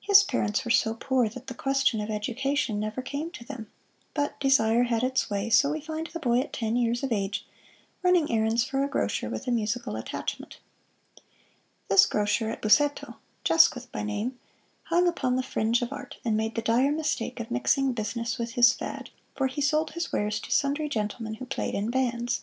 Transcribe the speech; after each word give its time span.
His 0.00 0.22
parents 0.22 0.64
were 0.64 0.70
so 0.70 0.94
poor 0.94 1.28
that 1.28 1.48
the 1.48 1.54
question 1.54 2.00
of 2.00 2.10
education 2.10 2.78
never 2.78 3.02
came 3.02 3.32
to 3.32 3.44
them; 3.44 3.68
but 4.14 4.38
desire 4.38 4.84
has 4.84 5.02
its 5.02 5.28
way, 5.30 5.50
so 5.50 5.72
we 5.72 5.80
find 5.80 6.06
the 6.06 6.20
boy 6.20 6.38
at 6.38 6.52
ten 6.52 6.76
years 6.76 7.02
of 7.02 7.10
age 7.10 7.44
running 8.04 8.30
errands 8.30 8.62
for 8.62 8.84
a 8.84 8.88
grocer 8.88 9.28
with 9.28 9.48
a 9.48 9.50
musical 9.50 9.96
attachment. 9.96 10.60
This 11.88 12.06
grocer, 12.06 12.50
at 12.50 12.62
Busseto, 12.62 13.16
Jasquith 13.44 13.90
by 13.90 14.04
name, 14.04 14.38
hung 14.84 15.08
upon 15.08 15.34
the 15.34 15.42
fringe 15.42 15.82
of 15.82 15.92
art, 15.92 16.18
and 16.24 16.36
made 16.36 16.54
the 16.54 16.62
dire 16.62 16.92
mistake 16.92 17.40
of 17.40 17.50
mixing 17.50 17.94
business 17.94 18.38
with 18.38 18.52
his 18.52 18.72
fad, 18.72 19.10
for 19.34 19.48
he 19.48 19.60
sold 19.60 19.90
his 19.94 20.12
wares 20.12 20.38
to 20.38 20.52
sundry 20.52 20.88
gentlemen 20.88 21.34
who 21.34 21.46
played 21.46 21.74
in 21.74 21.90
bands. 21.90 22.42